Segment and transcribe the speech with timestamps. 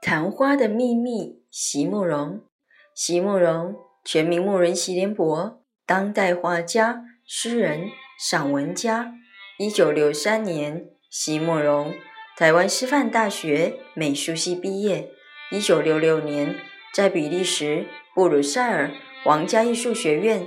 [0.00, 2.42] 昙花的秘密，席慕容。
[2.94, 7.88] 席慕容，全名慕人席联博，当代画家、诗人、
[8.18, 9.14] 散文家。
[9.58, 11.94] 一九六三年，席慕容
[12.36, 15.10] 台湾师范大学美术系毕业。
[15.50, 16.56] 一九六六年，
[16.92, 18.90] 在比利时布鲁塞尔
[19.24, 20.46] 皇家艺术学院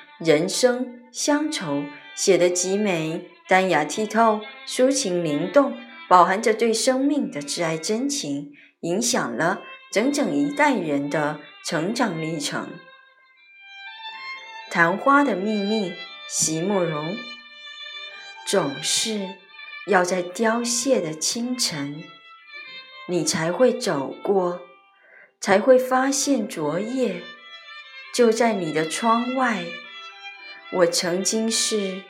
[0.23, 1.83] 人生、乡愁，
[2.15, 11.39] 写得极美、淡雅剔透、抒情灵动，饱含着对生命的挚爱真情，影响了整整一代人的。
[11.63, 12.69] 成长历程，
[14.71, 15.93] 昙花的秘密，
[16.27, 17.15] 席慕容。
[18.47, 19.35] 总是
[19.85, 22.03] 要在凋谢的清晨，
[23.07, 24.61] 你才会走过，
[25.39, 27.21] 才会发现昨夜
[28.11, 29.63] 就在你的窗外。
[30.73, 32.03] 我曾经是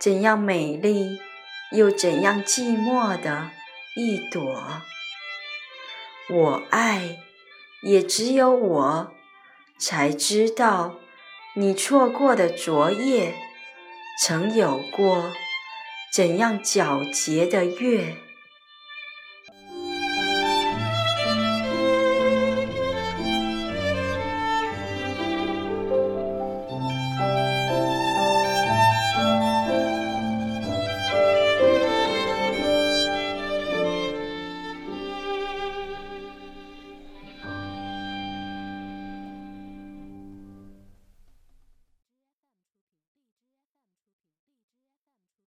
[0.00, 1.18] 怎样美丽，
[1.72, 3.50] 又怎样寂寞的
[3.96, 4.82] 一朵。
[6.30, 7.18] 我爱。
[7.82, 9.12] 也只有我
[9.78, 10.96] 才知道，
[11.54, 13.34] 你错过的昨夜，
[14.24, 15.30] 曾有过
[16.12, 18.16] 怎样皎洁的月。